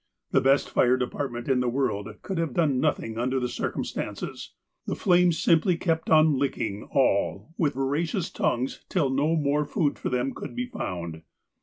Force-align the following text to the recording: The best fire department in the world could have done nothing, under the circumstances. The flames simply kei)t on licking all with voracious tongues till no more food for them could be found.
The 0.31 0.41
best 0.41 0.67
fire 0.67 0.97
department 0.97 1.47
in 1.47 1.59
the 1.59 1.69
world 1.69 2.09
could 2.23 2.39
have 2.39 2.55
done 2.55 2.79
nothing, 2.79 3.19
under 3.19 3.39
the 3.39 3.47
circumstances. 3.47 4.55
The 4.87 4.95
flames 4.95 5.37
simply 5.37 5.77
kei)t 5.77 6.11
on 6.11 6.39
licking 6.39 6.85
all 6.91 7.51
with 7.55 7.75
voracious 7.75 8.31
tongues 8.31 8.83
till 8.89 9.11
no 9.11 9.35
more 9.35 9.63
food 9.63 9.99
for 9.99 10.09
them 10.09 10.33
could 10.33 10.55
be 10.55 10.65
found. 10.65 11.21